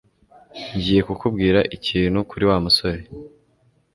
Ngiye 0.75 1.01
kukubwira 1.07 1.59
ikintu 1.77 2.19
kuri 2.29 2.43
Wa 2.49 2.57
musore 2.65 3.01